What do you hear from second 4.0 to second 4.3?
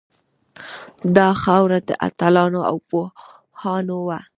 وه